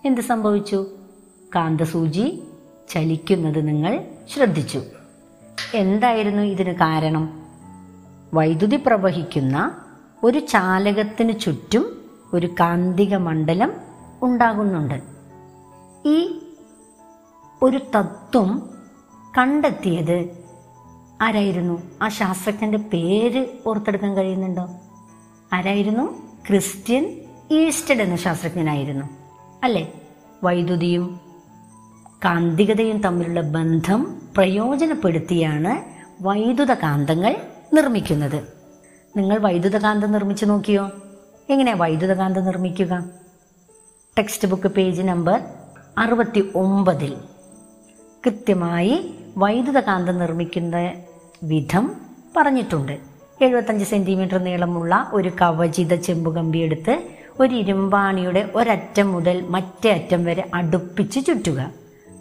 എന്ത് 0.06 0.22
സംഭവിച്ചു? 0.22 0.86
കാന്തസൂചി 1.56 2.44
ചലിക്കുന്നത് 2.90 3.68
നിങ്ങൾ 3.68 4.06
ശ്രദ്ധിച്ചു. 4.34 4.82
എന്തായിരുന്നു 5.74 6.44
ഇതിന് 6.44 6.74
കാരണം? 6.74 7.46
വൈദ്യുതി 8.34 8.76
പ്രവഹിക്കുന്ന 8.76 9.82
ഒരു 10.24 10.40
ചാലകത്തിന് 10.40 11.40
ചുറ്റും 11.40 12.06
ഒരു 12.34 12.48
കാന്തിക 12.60 13.16
മണ്ഡലം 13.16 13.74
ഉണ്ടാകുന്നുണ്ട്. 14.22 15.02
ഈ 16.06 16.40
ഒരു 17.64 17.80
തത്വം 17.96 18.70
കണ്ടെത്തിയത് 19.38 20.46
ആരായിരുന്നു? 21.22 21.82
ആ 22.02 22.08
ശാസ്ത്രജ്ഞന്റെ 22.08 22.78
പേര് 22.78 23.48
ഓർത്തെടുക്കാൻ 23.68 24.18
കഴിയുന്നുണ്ടോ? 24.18 24.70
ആരായിരുന്നു? 25.54 26.32
ക്രിസ്ത്യൻ 26.48 27.20
ഈസ്റ്റഡ് 27.52 28.02
എന്ന 28.02 28.16
ശാസ്ത്രജ്ഞനായിരുന്നു. 28.16 29.06
അല്ലേ? 29.64 29.94
വൈദ്യുതിയും 30.44 31.20
കാന്തികതയും 32.26 32.98
തമ്മിലുള്ള 32.98 33.42
ബന്ധം 33.42 34.22
പ്രയോജനപ്പെടുത്തിയാണ് 34.38 35.84
വൈദ്യുത 36.22 36.74
കാന്തങ്ങൾ 36.74 37.36
നിർമ്മിക്കുന്നത്. 37.74 38.54
നിങ്ങൾ 39.18 39.38
വൈദ്യുത 39.38 39.78
കാന്തം 39.78 40.12
നിർമ്മിച്ചു 40.12 40.46
നോക്കിയോ? 40.46 40.90
എങ്ങനെയാ 41.50 41.76
വൈദ്യുത 41.78 42.14
കാന്തം 42.14 42.46
നിർമ്മിക്കുക? 42.46 43.06
ടെക്സ്റ്റ് 44.18 44.48
ബുക്ക് 44.48 44.68
പേജ് 44.68 45.02
നമ്പർ 45.02 45.42
അറുപത്തി 45.98 46.52
ഒമ്പതിൽ 46.56 47.18
കൃത്യമായി 48.26 49.16
വൈദ്യുത 49.38 49.80
കാന്തം 49.80 50.20
നിർമ്മിക്കുന്ന 50.20 50.94
വിധം 51.44 51.96
പറഞ്ഞിട്ടുണ്ട്. 52.38 53.17
എഴുപത്തഞ്ച് 53.42 53.86
സെന്റിമീറ്റർ 53.86 54.38
നീളമുള്ള 54.38 55.10
ഒരു 55.14 55.32
കവചിത 55.42 55.96
ചെമ്പുകമ്പി 55.96 56.58
എടുത്ത് 56.58 57.02
ഒരു 57.40 57.56
ഇരുമ്പാണിയുടെ 57.56 58.52
ഒരറ്റം 58.56 59.12
മുതൽ 59.12 59.46
മറ്റേ 59.50 59.90
അറ്റം 59.92 60.26
വരെ 60.26 60.50
അടുപ്പിച്ച് 60.54 61.26
ചുറ്റുക. 61.26 61.72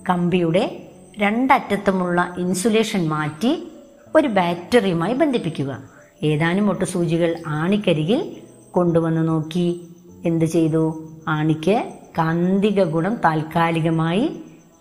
കമ്പിയുടെ 0.08 0.88
രണ്ടറ്റത്തുമുള്ള 1.18 2.34
ഇൻസുലേഷൻ 2.38 3.08
മാറ്റി 3.08 3.72
ഒരു 4.16 4.28
ബാറ്ററിയുമായി 4.28 5.14
ബന്ധിപ്പിക്കുക. 5.14 5.82
ഏതാനും 6.22 6.70
ഒട്ടു 6.70 6.84
സൂചികൾ 6.84 7.36
ആണിക്കരികിൽ 7.46 8.36
കൊണ്ടുവന്ന് 8.70 9.28
നോക്കി. 9.28 9.88
എന്ത് 10.24 10.44
ചെയ്തു? 10.44 11.08
ആണിക്ക് 11.28 11.84
കാന്തിക 12.18 12.82
ഗുണം 12.82 13.16
താൽക്കാലികമായി 13.24 14.30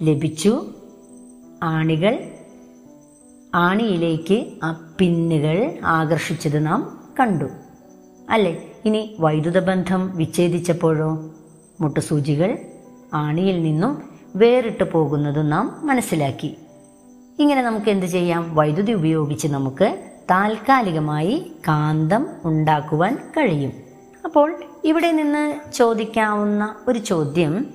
ലഭിച്ചു. 0.03 0.65
ആണികൾ 1.63 2.19
ആണിയിലേക്ക് 3.55 4.45
ആ 4.63 4.95
പിന്നുകൾ 4.99 5.73
ആകർഷിച്ചത് 5.85 6.65
നാം 6.65 7.03
കണ്ടു. 7.19 7.45
അല്ലേ? 8.29 8.71
ഇനി 8.85 9.15
വൈദ്യുത 9.19 9.59
ബന്ധം 9.59 10.17
വിച്ഛേദിച്ചപ്പോഴോ? 10.17 11.29
മുട്ടുസൂചികൾ 11.81 12.57
ആണിയിൽ 13.13 13.63
നിന്നും 13.63 14.01
വേറിട്ട് 14.35 14.83
പോകുന്നത് 14.83 15.51
നാം 15.51 15.79
മനസ്സിലാക്കി. 15.83 16.57
ഇങ്ങനെ 17.39 17.61
നമുക്ക് 17.61 17.89
എന്ത് 17.89 18.05
ചെയ്യാം? 18.05 18.55
വൈദ്യുതി 18.55 18.91
ഉപയോഗിച്ച് 18.91 19.47
നമുക്ക് 19.47 19.97
താൽക്കാലികമായി 20.31 21.51
കാന്തം 21.67 22.27
ഉണ്ടാക്കുവാൻ 22.45 23.15
കഴിയും. 23.15 23.73
അപ്പോൾ 24.25 24.63
ഇവിടെ 24.83 25.11
നിന്ന് 25.11 25.71
ചോദിക്കാവുന്ന 25.73 26.75
ഒരു 26.87 26.99
ചോദ്യം 26.99 27.67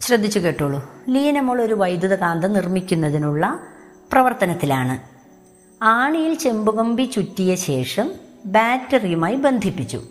ശ്രദ്ധിച്ചു 0.00 0.38
കേട്ടോളൂ. 0.38 0.90
ലീനമോൾ 1.08 1.60
ഒരു 1.60 1.74
വൈദ്യുത 1.74 2.14
കാന്തം 2.14 2.52
നിർമ്മിക്കുന്നതിനുള്ള 2.52 3.60
പ്രവർത്തനത്തിലാണ്. 4.12 4.98
ആണിയിൽ 5.84 6.34
ചെമ്പുകമ്പി 6.34 7.04
ചുറ്റിയ 7.04 7.54
ശേഷം 7.54 8.10
ബാറ്ററിയുമായി 8.46 9.34
ബന്ധിപ്പിച്ചു. 9.34 10.02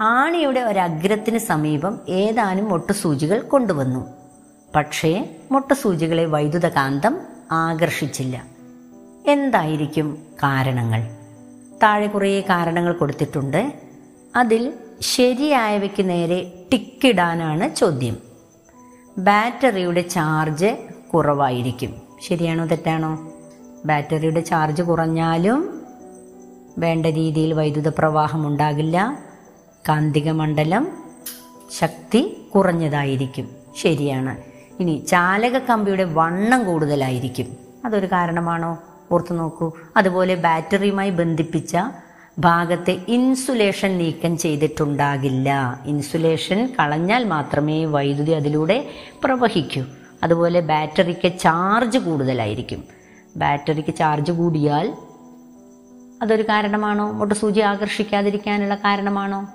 ആണിയുടെ 0.00 0.60
ഒരഗ്രത്തിന് 0.60 1.38
സമീപം 1.38 2.00
ഏതാനും 2.08 2.70
മൊട്ടുസൂചികൾ 2.70 3.40
കൊണ്ടുവന്നു. 3.40 4.06
പക്ഷേ 4.76 5.36
മൊട്ടുസൂചികളെ 5.52 6.24
വൈദ്യുതകാന്തം 6.24 7.18
ആകർഷിച്ചില്ല. 7.52 8.44
എന്തായിരിക്കും 9.26 10.22
കാരണങ്ങൾ? 10.42 11.10
താഴെ 11.82 12.06
കുറേ 12.06 12.40
കാരണങ്ങൾ 12.40 12.92
കൊടുത്തിട്ടുണ്ട്. 12.92 13.72
അതിൽ 14.36 14.72
ശരിയായവയ്ക്ക് 15.00 16.08
നേരെ 16.08 16.66
ടിക്കിടാനാണ് 16.72 17.74
ചോദ്യം. 17.74 18.16
ബാറ്ററിയുടെ 19.18 20.00
ചാർജ് 20.00 20.76
കുറവായിരിക്കും. 21.14 22.09
ശരിയാണോ 22.20 22.66
തെറ്റാണോ? 22.66 23.32
ബാറ്ററിയുടെ 23.84 24.40
ചാർജ് 24.40 24.82
കുറഞ്ഞാലും 24.82 25.82
വേണ്ട 26.78 27.06
രീതിയിൽ 27.06 27.52
വൈദ്യുത 27.52 27.88
പ്രവാഹം 27.88 28.46
ഉണ്ടാകില്ല. 28.46 29.18
കാന്തിക 29.88 30.30
മണ്ഡലം 30.30 30.88
ശക്തി 31.78 32.46
കുറഞ്ഞതായിരിക്കും. 32.54 33.48
ശരിയാണ്. 33.76 34.36
ഇനി 34.80 35.04
ചാലക 35.08 35.58
കമ്പിയുടെ 35.58 36.04
വണ്ണം 36.04 36.66
കൂടുതലായിരിക്കും. 36.66 37.46
അതൊരു 37.84 38.06
കാരണമാണോ? 38.06 38.78
ഓർത്തു 39.12 39.34
നോക്കൂ. 39.34 39.72
അതുപോലെ 39.96 40.34
ബാറ്ററിയുമായി 40.34 41.10
ബന്ധിപ്പിച്ച 41.10 41.76
ഭാഗത്തെ 42.38 43.00
ഇൻസുലേഷൻ 43.08 43.98
നീക്കം 43.98 44.38
ചെയ്തിട്ടുണ്ടാകില്ല. 44.38 45.80
ഇൻസുലേഷൻ 45.86 46.74
കളഞ്ഞാൽ 46.80 47.24
മാത്രമേ 47.24 47.84
വൈദ്യുതി 47.84 48.30
അതിലൂടെ 48.30 48.86
പ്രവഹിക്കൂ. 49.24 49.82
അതുപോലെ 50.22 50.60
ബാറ്ററിക്ക് 50.60 51.38
ചാർജ് 51.38 51.98
കൂടുതലായിരിക്കും. 51.98 52.84
ബാറ്ററിക്ക് 53.36 53.94
ചാർജ് 53.94 54.32
കൂടിയാൽ 54.32 54.96
അതൊരു 56.22 56.42
കാരണമാണോ? 56.42 57.12
മുട്ടസൂചി 57.12 57.60
ആകർഷിക്കാതിരിക്കാനുള്ള 57.60 58.74
കാരണമാണോ? 58.74 59.48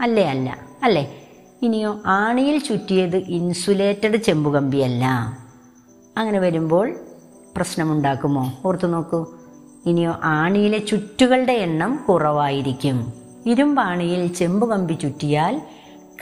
അല്ലേ 0.00 0.24
അല്ല. 0.24 0.58
അല്ലേ? 0.82 1.18
ഇനിയോ 1.62 2.02
ആണിയിൽ 2.06 2.58
ചുറ്റിയത് 2.58 3.16
ഇൻസുലേറ്റഡ് 3.16 4.16
ചെമ്പുകമ്പിയല്ല 4.16 5.04
അങ്ങനെ 6.18 6.38
വരുമ്പോൾ 6.38 6.96
പ്രശ്നമുണ്ടാക്കുമോ? 7.56 8.60
ഓർത്തു 8.64 8.86
നോക്കൂ. 8.86 9.26
ഇനിയോ 9.86 10.20
ആണിയിലെ 10.22 10.78
ചുറ്റുകളുടെ 10.78 11.52
എണ്ണം 11.52 12.04
കുറവായിരിക്കും. 12.08 13.12
ഇരുമ്പാണിയിൽ 13.46 14.26
ചെമ്പുകമ്പി 14.26 14.92
ചുറ്റിയാൽ 14.92 15.62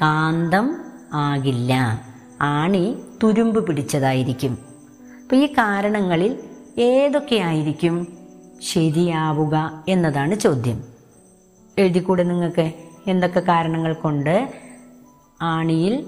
കാന്തം 0.02 0.76
ആകില്ല. 1.12 2.00
ആണി 2.40 2.96
തുരുമ്പ് 3.22 3.66
പിടിച്ചതായിരിക്കും. 3.66 4.58
അപ്പം 5.22 5.36
ഈ 5.36 5.46
കാരണങ്ങളിൽ 5.46 6.38
ഏതൊക്കെയായിരിക്കും 6.78 8.18
ശരിയാവുക 8.62 9.84
എന്നതാണ് 9.88 10.34
ചോദ്യം. 10.34 10.84
എഴുതിക്കൂടെ 11.78 12.22
നിങ്ങൾക്ക്? 12.22 12.72
എന്തൊക്കെ 13.06 13.40
കാരണങ്ങൾ 13.40 13.92
കൊണ്ട്? 13.92 14.52
ആണിയിൽ 15.42 16.06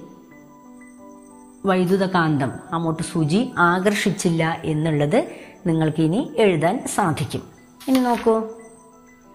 വൈദ്യുതകാന്തം 1.66 2.52
അങ്ങോട്ട് 2.73 3.02
സൂചി 3.02 3.50
ആകർഷിച്ചില്ല 3.59 4.62
എന്നുള്ളത് 4.64 5.28
നിങ്ങൾക്ക് 5.66 6.02
ഇനി 6.02 6.33
എഴുതാൻ 6.37 6.85
സാധിക്കും. 6.95 7.42
ഇനി 7.88 7.99
നോക്കൂ. 7.99 8.42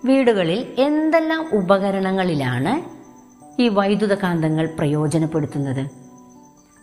വീടുകളിൽ 0.06 0.76
എന്തെല്ലാം 0.80 1.50
ഉപകരണങ്ങളിലാണ് 1.54 2.98
ഈ 3.62 3.68
വൈദ്യുതകാന്തങ്ങൾ 3.70 4.76
പ്രയോജനപ്പെടുത്തുന്നത്? 4.78 6.07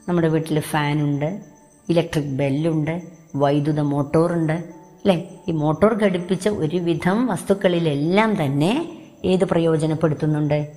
നമ്മുടെ 0.08 0.28
വീട്ടിൽ 0.28 0.60
ഫാനുണ്ട് 0.60 1.42
ഇലക്ട്രിക് 1.88 2.36
ബെല്ലുണ്ട് 2.38 3.02
വൈദ്യുത 3.36 3.80
മോട്ടോറുണ്ട് 3.80 4.52
അല്ലേ? 4.52 5.28
ഈ 5.48 5.52
മോട്ടോർ 5.52 5.94
ഘടിപ്പിച്ച 5.94 6.48
ഒരുവിധം 6.48 7.26
വസ്തുക്കളിലെല്ലാം 7.26 8.44
തന്നെ 8.44 9.00
ഏത് 9.24 9.44
പ്രയോജനപ്പെടുത്തുന്നുണ്ട്? 9.44 10.72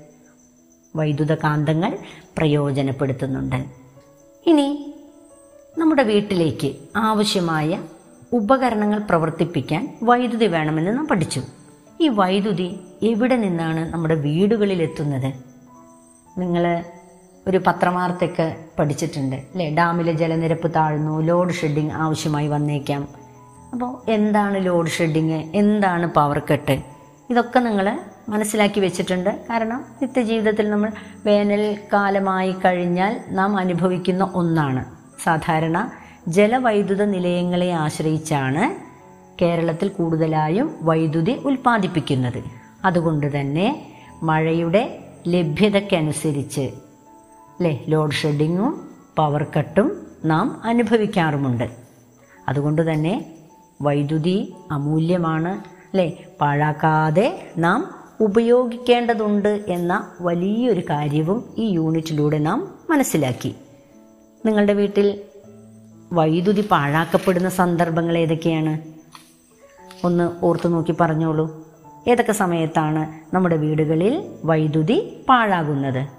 വൈദ്യുത 0.96 1.34
കാന്തങ്ങൾ 1.34 1.98
പ്രയോജനപ്പെടുത്തുന്നുണ്ട്. 2.38 3.66
ഇനി 4.46 4.94
നമ്മുടെ 5.78 6.04
വീട്ടിലേക്ക് 6.04 6.76
ആവശ്യമായ 6.96 7.80
ഉപകരണങ്ങൾ 8.34 9.00
പ്രവർത്തിപ്പിക്കാൻ 9.00 9.98
വൈദ്യുതി 10.04 10.46
വേണമെന്ന് 10.46 10.98
നാം 10.98 11.08
പഠിച്ചു. 11.08 11.42
ഈ 12.02 12.08
വൈദ്യുതി 12.08 12.80
എവിടെ 13.04 13.36
നിന്നാണ് 13.36 13.94
നമ്മുടെ 13.94 14.16
വീടുകളിൽ 14.16 14.82
എത്തുന്നത് 14.82 15.34
നിങ്ങൾ 16.38 16.84
ഒരു 17.48 17.62
പത്രവാർത്തയൊക്കെ 17.68 18.56
പഠിച്ചിട്ടുണ്ട് 18.80 19.36
അല്ലേ? 19.36 19.76
ഡാമിലെ 19.76 20.13
ജലനിരപ്പ് 20.13 20.76
താഴ്ന്നു 20.76 21.22
ലോഡ് 21.22 21.54
ഷെഡിങ് 21.54 21.91
ആവശ്യമായി 21.91 22.48
വന്നേക്കാം. 22.48 23.08
അപ്പോൾ 23.74 24.12
എന്താണ് 24.12 24.65
ലോഡ് 24.65 24.88
ഷെഡിങ്? 24.88 25.43
എന്താണ് 25.56 26.13
പവർ 26.13 26.41
കട്ട്? 26.54 26.82
ഇതൊക്കെ 27.30 27.60
നിങ്ങൾ 27.60 28.00
മനസ്സിലാക്കി 28.30 28.80
വെച്ചിട്ടുണ്ട്. 28.80 29.30
കാരണം 29.50 29.86
നിത്യജീവിതത്തിൽ 30.02 30.69
നമ്മൾ 30.69 30.91
വേനൽക്കാലമായി 31.26 32.52
കഴിഞ്ഞാൽ 32.52 33.22
നാം 33.30 33.58
അനുഭവിക്കുന്ന 33.58 34.32
ഒന്നാണ്. 34.36 34.86
സാധാരണ 35.24 35.91
ജലവൈദ്യുത 36.28 37.06
നിലയങ്ങളെ 37.06 37.72
ആശ്രയിച്ചാണ് 37.72 38.76
കേരളത്തിൽ 39.41 39.88
കൂടുതലായും 39.88 40.76
വൈദ്യുതി 40.82 41.32
ഉൽപ്പാദിപ്പിക്കുന്നത്. 41.32 42.43
അതുകൊണ്ട് 42.86 43.39
തന്നെ 43.39 43.93
മഴയുടെ 44.24 45.00
ലഭ്യതയ്ക്കനുസരിച്ച് 45.28 46.72
അല്ലേ 47.58 47.86
ലോഡ് 47.88 48.12
ഷെഡിങ്ങും 48.12 48.88
പവർ 49.17 49.46
കട്ടും 49.58 50.08
നാം 50.26 50.62
അനുഭവിക്കാറുമുണ്ട്. 50.63 51.70
അതുകൊണ്ട് 52.48 52.93
തന്നെ 52.93 53.36
വൈദ്യുതി 53.82 54.54
അമൂല്യമാണ് 54.72 55.50
അല്ലേ 55.88 56.24
പാഴാക്കാതെ 56.41 57.48
നാം 57.58 57.91
ഉപയോഗിക്കേണ്ടതുണ്ട് 58.22 59.65
എന്ന 59.67 60.12
വലിയൊരു 60.22 60.82
കാര്യവും 60.89 61.54
ഈ 61.58 61.65
യൂണിറ്റിലൂടെ 61.65 62.38
നാം 62.38 62.76
മനസ്സിലാക്കി. 62.89 63.56
നിങ്ങളുടെ 64.46 64.74
വീട്ടിൽ 64.74 65.22
വൈദ്യുതി 66.13 66.67
പാഴാക്കപ്പെടുന്ന 66.72 67.50
സന്ദർഭങ്ങൾ 67.50 68.17
ഏതൊക്കെയാണ്? 68.17 68.80
ഒന്ന് 70.06 70.46
ഓർത്തു 70.46 70.67
നോക്കി 70.67 70.96
പറഞ്ഞോളൂ. 71.02 71.67
ഏതൊക്കെ 72.08 72.32
സമയത്താണ് 72.32 73.36
നമ്മുടെ 73.36 73.56
വീടുകളിൽ 73.56 74.32
വൈദ്യുതി 74.46 75.24
പാഴാകുന്നത്? 75.30 76.16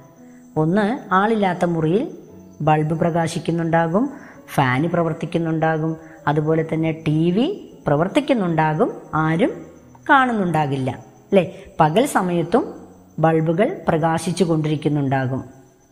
ഒന്ന് 0.56 1.14
ആളില്ലാത്ത 1.14 1.64
മുറിയിൽ 1.64 2.18
ബൾബ് 2.60 2.94
പ്രകാശിക്കുന്നുണ്ടാകും 2.94 4.10
ഫാന് 4.54 4.86
പ്രവർത്തിക്കുന്നുണ്ടാകും 4.86 5.96
അതുപോലെ 6.28 6.66
തന്നെ 6.74 6.92
ടി 6.92 7.30
വി 7.30 7.74
പ്രവർത്തിക്കുന്നുണ്ടാകും 7.86 8.92
ആരും 9.14 9.66
കാണുന്നുണ്ടാകില്ല. 10.10 10.90
അല്ലേ? 10.90 11.64
പകൽ 11.80 12.06
സമയത്തും 12.06 12.74
ബൾബുകൾ 13.18 13.80
പ്രകാശിച്ചു 13.88 14.44
കൊണ്ടിരിക്കുന്നുണ്ടാകും. 14.44 15.44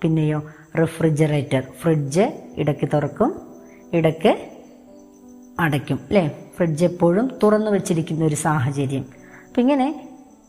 പിന്നെയോ 0.03 0.43
റെഫ്രിജറേറ്റർ. 0.79 1.63
ഫ്രിഡ്ജ് 1.81 2.33
ഇടയ്ക്ക് 2.57 2.89
തുറക്കും 2.95 3.41
ഇടയ്ക്ക് 3.93 4.37
അടയ്ക്കും. 5.61 5.97
അല്ലേ? 5.97 6.45
ഫ്രിഡ്ജ് 6.57 6.85
എപ്പോഴും 6.85 7.39
തുറന്നു 7.43 7.71
വെച്ചിരിക്കുന്ന 7.71 8.25
ഒരു 8.25 8.35
സാഹചര്യം. 8.35 9.05
അപ്പം 9.49 9.61
ഇങ്ങനെ 9.61 10.09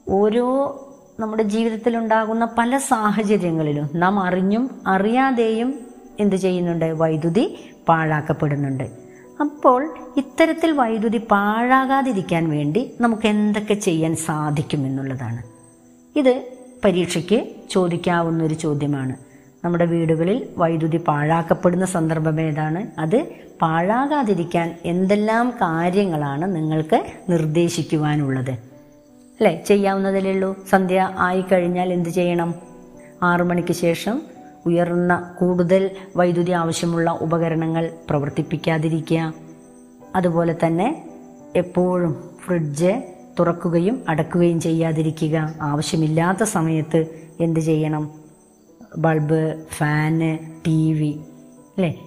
ഓരോ 0.09 0.73
നമ്മുടെ 1.19 1.43
ജീവിതത്തിൽ 1.43 1.97
ഉണ്ടാകുന്ന 1.97 2.47
പല 2.57 2.77
സാഹചര്യങ്ങളിലും 2.77 3.89
നാം 3.95 4.19
അറിഞ്ഞും 4.19 4.69
അറിയാതെയും 4.87 5.79
എന്ത് 6.19 6.35
ചെയ്യുന്നുണ്ട്? 6.35 6.85
വൈദ്യുതി 6.85 7.69
പാഴാക്കപ്പെടുന്നുണ്ട്. 7.89 8.83
അപ്പോൾ 9.39 9.95
ഇത്തരത്തിൽ 10.17 10.71
വൈദ്യുതി 10.71 11.17
പാഴാകാതിരിക്കാൻ 11.17 12.49
വേണ്ടി 12.49 12.93
നമുക്ക് 13.01 13.27
എന്തൊക്കെ 13.27 13.73
ചെയ്യാൻ 13.73 14.15
സാധിക്കും 14.15 14.85
എന്നുള്ളതാണ്. 14.85 15.43
ഇത് 16.19 16.47
പരീക്ഷയ്ക്ക് 16.85 17.47
ചോദിക്കാവുന്ന 17.69 18.43
ഒരു 18.43 18.53
ചോദ്യമാണ്. 18.53 19.15
നമ്മുടെ 19.65 19.85
വീടുകളിൽ 19.85 20.47
വൈദ്യുതി 20.57 20.97
പാഴാക്കപ്പെടുന്ന 20.97 21.85
സന്ദർഭം 21.85 22.41
ഏതാണ്? 22.41 22.99
അത് 22.99 23.25
പാഴാകാതിരിക്കാൻ 23.61 24.75
എന്തെല്ലാം 24.85 25.49
കാര്യങ്ങളാണ് 25.49 26.55
നിങ്ങൾക്ക് 26.55 27.03
നിർദ്ദേശിക്കുവാനുള്ളത്? 27.29 28.66
അല്ലേ? 29.37 29.63
ചെയ്യാവുന്നതല്ലേ 29.67 30.31
ഉള്ളൂ. 30.31 30.57
സന്ധ്യ 30.69 31.09
ആയി 31.17 31.41
കഴിഞ്ഞാൽ 31.41 31.93
എന്ത് 31.93 32.09
ചെയ്യണം? 32.09 32.55
ആറു 33.23 33.43
മണിക്ക് 33.43 33.73
ശേഷം 33.73 34.21
ഉയർന്ന 34.65 35.35
കൂടുതൽ 35.39 35.91
വൈദ്യുതി 36.15 36.51
ആവശ്യമുള്ള 36.51 37.11
ഉപകരണങ്ങൾ 37.11 37.91
പ്രവർത്തിപ്പിക്കാതിരിക്കുക. 38.09 39.33
അതുപോലെ 40.15 40.55
തന്നെ 40.65 41.09
എപ്പോഴും 41.55 42.29
ഫ്രിഡ്ജ് 42.45 43.13
തുറക്കുകയും 43.39 44.05
അടക്കുകയും 44.09 44.61
ചെയ്യാതിരിക്കുക. 44.61 45.53
ആവശ്യമില്ലാത്ത 45.61 46.43
സമയത്ത് 46.43 47.05
എന്ത് 47.39 47.59
ചെയ്യണം? 47.59 48.11
ബൾബ് 48.97 49.63
ഫാന് 49.71 50.37
ടി 50.67 50.93
വി 50.93 51.19
അല്ലേ? 51.77 52.03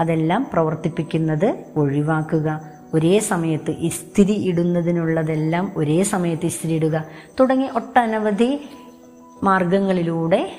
അതെല്ലാം 0.00 0.46
പ്രവർത്തിപ്പിക്കുന്നത് 0.52 1.64
ഒഴിവാക്കുക. 1.76 2.60
ഒരേ 2.94 3.18
സമയത്ത് 3.18 3.70
ഇസ്തിരി 3.70 4.32
ഇടുന്നതിനുള്ളതെല്ലാം 4.32 5.72
ഒരേ 5.76 6.02
സമയത്ത് 6.02 6.46
ഇസ്തിരി 6.46 6.74
ഇടുക. 6.74 7.04
തുടങ്ങി 7.40 7.68
ഒട്ടനവധി 7.76 8.60
മാർഗങ്ങളിലൂടെ 9.42 10.52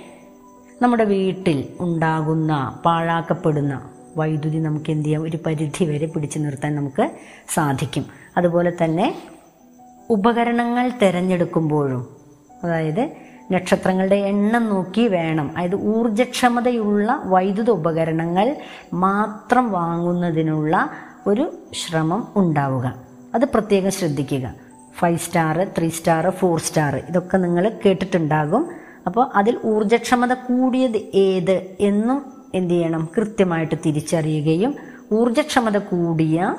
നമ്മുടെ 0.81 1.03
വീട്ടിൽ 1.03 1.67
ഉണ്ടാകുന്ന 1.79 2.79
പാഴാക്കപ്പെടുന്ന 2.85 3.89
വൈദ്യുതി 4.17 4.57
നമുക്ക് 4.57 4.91
എന്ത് 4.91 5.05
ചെയ്യാം? 5.05 5.23
ഒരു 5.23 5.37
പരിധി 5.45 5.85
വരെ 5.85 6.05
പിടിച്ചു 6.05 6.39
നിർത്താൻ 6.39 6.75
നമുക്ക് 6.75 7.09
സാധിക്കും. 7.53 8.05
അതുപോലെ 8.37 8.73
തന്നെ 8.83 9.15
ഉപകരണങ്ങൾ 10.09 10.91
തിരഞ്ഞെടുക്കുമ്പോഴും 11.01 12.07
അതായത് 12.63 13.11
നക്ഷത്രങ്ങളുടെ 13.51 14.15
എണ്ണം 14.15 14.69
നോക്കി 14.69 15.07
വേണം. 15.07 15.51
അതായത് 15.57 15.75
ഊർജക്ഷമതയുള്ള 15.75 17.21
വൈദ്യുത 17.25 17.69
ഉപകരണങ്ങൾ 17.69 18.55
മാത്രം 18.93 19.71
വാങ്ങുന്നതിനുള്ള 19.71 20.89
ഒരു 21.27 21.57
ശ്രമം 21.73 22.27
ഉണ്ടാവുക. 22.35 22.95
അത് 23.35 23.45
പ്രത്യേകം 23.45 23.91
ശ്രദ്ധിക്കുക. 23.91 24.53
Five 24.99 25.17
star 25.17 25.67
three 25.77 25.89
star 25.89 26.29
four 26.29 26.59
star 26.59 26.95
ഇതൊക്കെ 26.95 27.37
നിങ്ങൾ 27.37 27.79
കേട്ടിട്ടുണ്ടാകും. 27.85 28.69
അപ്പോൾ 29.05 29.31
അതിൽ 29.35 29.57
ഊർജക്ഷമത 29.65 30.33
കൂടിയത് 30.33 30.97
ഏത് 31.13 31.75
എന്നും 31.79 32.33
എന്ത് 32.53 32.73
ചെയ്യണം? 32.73 33.09
കൃത്യമായിട്ട് 33.17 33.75
തിരിച്ചറിയുകയും 33.85 34.75
ഊർജക്ഷമത 35.13 35.77
കൂടിയ 35.77 36.55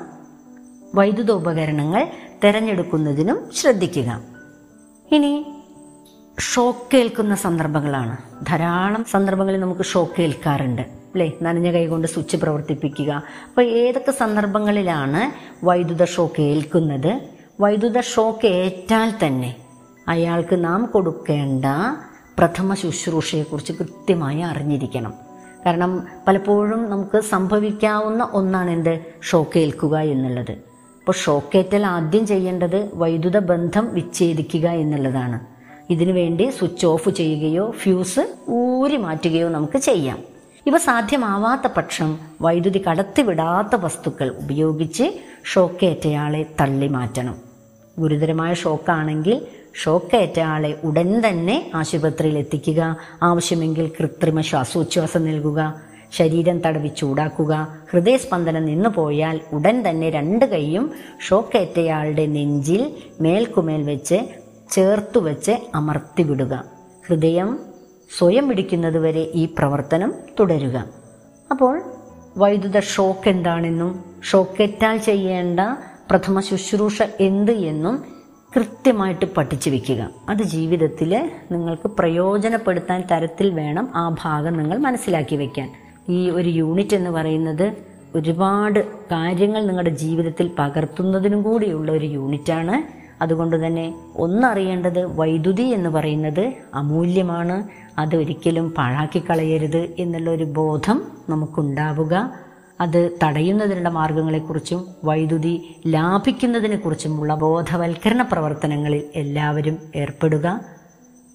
വൈദ്യുതോപകരണങ്ങൾ 0.95 2.07
തിരഞ്ഞെടുക്കുന്നതിനും 2.43 3.49
ശ്രദ്ധിക്കുക. 3.55 4.21
ഇനി 5.11 5.45
ഷോക്കേൽക്കുന്ന 6.39 7.35
സന്ദർഭങ്ങളാണ്. 7.35 8.17
ധാരാളം 8.45 9.03
സന്ദർഭങ്ങളിൽ 9.03 9.59
നമുക്ക് 9.59 9.81
ഷോക്കേൽക്കാറുണ്ട് 9.81 11.02
അല്ലേ 11.13 11.31
നനഞ്ഞ 11.41 11.71
കൈകൊണ്ട് 11.71 12.07
സ്വിച്ച് 12.07 12.37
പ്രവർത്തിപ്പിക്കുക. 12.37 13.11
അപ്പോൾ 13.49 13.61
ഏതൊക്കെ 13.61 14.11
സന്ദർഭങ്ങളിലാണ് 14.11 15.21
വൈദ്യുത 15.65 16.05
ഷോക്ക് 16.05 16.41
ഏൽക്കുന്നത്? 16.41 17.19
വൈദ്യുത 17.61 18.01
ഷോക്ക് 18.01 18.47
ഏറ്റാൽ 18.47 19.13
തന്നെ 19.25 19.55
അയാൾക്ക് 20.07 20.63
നാം 20.63 20.85
കൊടുക്കേണ്ട 20.85 21.65
പ്രഥമ 22.37 22.73
ശുശ്രൂഷയെക്കുറിച്ച് 22.73 23.73
കൃത്യമായി 23.73 24.39
അറിഞ്ഞിരിക്കണം. 24.39 25.13
കാരണം 25.65 26.07
പലപ്പോഴും 26.27 26.89
നമുക്ക് 26.89 27.21
സംഭവിക്കാവുന്ന 27.21 28.29
ഒന്നാണ് 28.33 28.71
എന്ത്? 28.71 28.99
ഷോക്ക് 29.21 29.59
ഏൽക്കുക 29.59 29.97
എന്നുള്ളത്. 29.97 30.51
അപ്പോൾ 30.51 31.11
ഷോക്കേറ്റൽ 31.11 31.85
ആദ്യം 31.85 32.27
ചെയ്യേണ്ടത് 32.27 32.89
വൈദ്യുത 32.93 33.39
ബന്ധം 33.39 33.93
വിച്ഛേദിക്കുക 33.93 34.67
എന്നുള്ളതാണ്. 34.67 35.39
ഇതിനു 35.89 36.11
വേണ്ടി 36.11 36.49
സ്വിച്ച് 36.49 36.85
ഓഫ് 36.85 37.09
ചെയ്യുകയോ 37.09 37.71
ഫ്യൂസ് 37.71 38.35
ഊരി 38.49 38.97
മാറ്റുകയോ 38.97 39.49
നമുക്ക് 39.49 39.77
ചെയ്യാം. 39.77 40.32
ഇവ 40.65 40.77
സാധ്യമാവാത്ത 40.77 41.67
പക്ഷം 41.77 42.09
വൈദ്യുതി 42.41 42.83
കടത്തിവിടാത്ത 42.87 43.75
വസ്തുക്കൾ 43.75 44.29
ഉപയോഗിച്ച് 44.29 45.05
ഷോക്കേറ്റയാളെ 45.43 46.45
തള്ളി 46.59 46.87
മാറ്റണം 46.87 47.35
ഗുരുതരമായ 47.97 48.53
ഷോക്കാണെങ്കിൽ 48.53 49.35
ഷോക്കേറ്റ 49.73 50.39
ആളെ 50.39 50.71
ഉടൻ 50.83 51.21
തന്നെ 51.25 51.71
ആശുപത്രിയിൽ 51.75 52.37
എത്തിക്കുക 52.37 52.81
ആവശ്യമെങ്കിൽ 53.23 53.91
കൃത്രിമ 53.97 54.41
ശ്വാസോച്ഛ്വാസം 54.41 55.25
നൽകുക 55.25 55.59
ശരീരം 56.11 56.61
തടവി 56.65 56.87
ചൂടാക്കുക 56.87 57.53
ഹൃദയസ്പന്ദനം 57.91 58.65
നിന്നു 58.65 58.89
പോയാൽ 58.89 59.41
ഉടൻ 59.53 59.89
തന്നെ 59.89 60.09
രണ്ട് 60.09 60.45
കൈയും 60.45 60.85
ഷോക്കേറ്റയാളുടെ 61.27 62.25
നെഞ്ചിൽ 62.25 62.83
മേൽക്കുമേൽ 63.21 63.83
വെച്ച് 63.83 64.19
ചേർത്തു 64.71 65.19
വെച്ച് 65.19 65.51
അമർത്തിവിടുക. 65.75 66.53
ഹൃദയം 67.07 67.49
സ്വയം 68.17 68.47
പിടിക്കുന്നതുവരെ 68.47 69.31
ഈ 69.35 69.49
പ്രവർത്തനം 69.57 70.13
തുടരുക. 70.39 70.85
അപ്പോൾ 71.51 71.81
വൈദ്യുത 72.37 72.79
ഷോക്ക് 72.79 73.29
എന്താണെന്നും 73.29 74.05
ഷോക്കേറ്റാൽ 74.23 74.97
ചെയ്യേണ്ട 74.97 75.59
പ്രഥമ 76.09 76.39
ശുശ്രൂഷ 76.39 77.01
എന്ത് 77.19 77.51
എന്നും 77.51 78.05
കൃത്യമായിട്ട് 78.55 79.25
പഠിച്ചു 79.25 79.69
വെക്കുക. 79.69 80.09
അത് 80.29 80.43
ജീവിതത്തിൽ 80.43 81.29
നിങ്ങൾക്ക് 81.51 81.87
പ്രയോജനപ്പെടുത്താൻ 81.87 83.03
തരത്തിൽ 83.11 83.49
വേണം 83.49 83.89
ആ 83.95 84.15
ഭാഗം 84.21 84.53
നിങ്ങൾ 84.53 84.77
മനസ്സിലാക്കി 84.77 85.35
വെക്കാൻ. 85.35 85.71
ഈ 86.09 86.29
ഒരു 86.29 86.49
യൂണിറ്റ് 86.49 86.95
എന്ന് 86.95 87.09
പറയുന്നത് 87.09 87.73
ഒരുപാട് 88.15 88.87
കാര്യങ്ങൾ 88.87 89.65
നിങ്ങളുടെ 89.65 89.89
ജീവിതത്തിൽ 89.89 90.51
പകർത്തുന്നതിനും 90.59 91.41
കൂടിയുള്ള 91.41 91.91
ഒരു 91.91 92.05
യൂണിറ്റാണ്. 92.05 93.03
അതുകൊണ്ട് 93.23 93.65
തന്നെ 93.65 93.95
ഒന്നറിയേണ്ടത് 94.15 95.17
വൈദ്യുതി 95.19 95.63
എന്ന് 95.63 95.89
പറയുന്നത് 95.89 96.53
അമൂല്യമാണ്. 96.73 97.82
അത് 97.97 98.15
ഒരിക്കലും 98.15 98.71
പാഴാക്കി 98.71 99.19
കളയരുത് 99.19 99.95
എന്നുള്ളൊരു 99.99 100.43
ബോധം 100.43 101.03
നമുക്കുണ്ടാവുക. 101.29 102.33
അത് 102.81 103.19
തടയുന്നതിനുള്ള 103.23 103.89
മാർഗങ്ങളെക്കുറിച്ചും 103.89 104.87
വൈദ്യുതി 105.03 105.81
ലാഭിക്കുന്നതിനെക്കുറിച്ചുമുള്ള 105.87 107.35
ബോധവൽക്കരണ 107.35 108.21
പ്രവർത്തനങ്ങളിൽ 108.21 109.03
എല്ലാവരും 109.15 109.77
ഏർപ്പെടുക. 109.95 110.59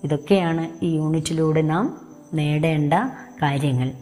ഇതൊക്കെയാണ് 0.05 0.71
ഈ 0.83 0.97
യൂണിറ്റിലൂടെ 0.97 1.63
നാം 1.63 2.01
നേടേണ്ട 2.35 2.95
കാര്യങ്ങൾ. 3.43 3.93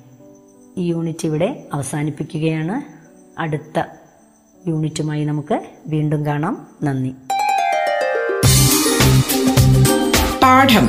ഈ 0.76 0.86
യൂണിറ്റ് 0.86 1.26
ഇവിടെ 1.26 1.68
അവസാനിപ്പിക്കുകയാണ്. 1.72 2.82
അടുത്ത 3.40 3.82
യൂണിറ്റുമായി 4.66 5.24
നമുക്ക് 5.24 5.60
വീണ്ടും 5.86 6.26
കാണാം. 6.26 6.66
നന്ദി. 6.82 7.14
പാഠം. 10.42 10.88